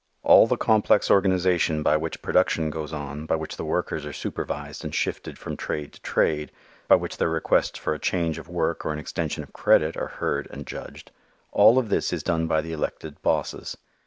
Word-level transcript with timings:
All 0.23 0.47
the 0.47 0.57
complex 0.57 1.11
organization 1.11 1.83
by 1.83 1.95
which 1.95 2.23
production 2.23 2.71
goes 2.71 2.91
on 2.91 3.27
by 3.27 3.35
which 3.35 3.55
the 3.55 3.63
workers 3.63 4.03
are 4.03 4.11
supervised 4.11 4.83
and 4.83 4.95
shifted 4.95 5.37
from 5.37 5.55
trade 5.55 5.93
to 5.93 6.01
trade, 6.01 6.51
by 6.87 6.95
which 6.95 7.17
their 7.17 7.29
requests 7.29 7.77
for 7.77 7.93
a 7.93 7.99
change 7.99 8.39
of 8.39 8.49
work 8.49 8.83
or 8.83 8.91
an 8.93 8.97
extension 8.97 9.43
of 9.43 9.53
credit 9.53 9.95
are 9.95 10.07
heard 10.07 10.47
and 10.49 10.65
judged 10.65 11.11
all 11.51 11.77
of 11.77 11.89
this 11.89 12.11
is 12.11 12.23
done 12.23 12.47
by 12.47 12.61
the 12.61 12.73
elected 12.73 13.21
"bosses." 13.21 13.77